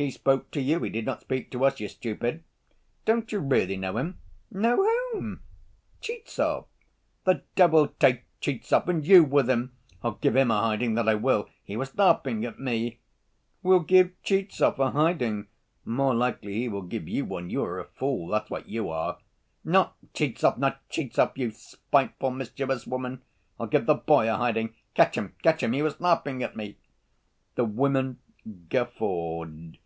He 0.00 0.12
spoke 0.12 0.52
to 0.52 0.60
you, 0.60 0.78
he 0.84 0.90
did 0.90 1.06
not 1.06 1.22
speak 1.22 1.50
to 1.50 1.64
us, 1.64 1.80
you 1.80 1.88
stupid. 1.88 2.44
Don't 3.04 3.32
you 3.32 3.40
really 3.40 3.76
know 3.76 3.96
him?" 3.96 4.20
"Know 4.48 4.76
whom?" 5.10 5.40
"Tchizhov." 6.00 6.66
"The 7.24 7.42
devil 7.56 7.88
take 7.88 8.22
Tchizhov 8.40 8.86
and 8.88 9.04
you 9.04 9.24
with 9.24 9.50
him. 9.50 9.72
I'll 10.00 10.12
give 10.12 10.36
him 10.36 10.52
a 10.52 10.60
hiding, 10.60 10.94
that 10.94 11.08
I 11.08 11.16
will. 11.16 11.48
He 11.64 11.76
was 11.76 11.98
laughing 11.98 12.44
at 12.44 12.60
me!" 12.60 13.00
"Will 13.64 13.80
give 13.80 14.12
Tchizhov 14.22 14.78
a 14.78 14.92
hiding! 14.92 15.48
More 15.84 16.14
likely 16.14 16.52
he 16.54 16.68
will 16.68 16.82
give 16.82 17.08
you 17.08 17.24
one. 17.24 17.50
You 17.50 17.64
are 17.64 17.80
a 17.80 17.84
fool, 17.84 18.28
that's 18.28 18.48
what 18.50 18.68
you 18.68 18.88
are!" 18.90 19.18
"Not 19.64 19.96
Tchizhov, 20.14 20.58
not 20.58 20.88
Tchizhov, 20.88 21.36
you 21.36 21.50
spiteful, 21.50 22.30
mischievous 22.30 22.86
woman. 22.86 23.22
I'll 23.58 23.66
give 23.66 23.86
the 23.86 23.94
boy 23.96 24.30
a 24.32 24.36
hiding. 24.36 24.76
Catch 24.94 25.16
him, 25.16 25.34
catch 25.42 25.64
him, 25.64 25.72
he 25.72 25.82
was 25.82 25.98
laughing 26.00 26.40
at 26.44 26.54
me!" 26.54 26.76
The 27.56 27.64
woman 27.64 28.20
guffawed. 28.68 29.76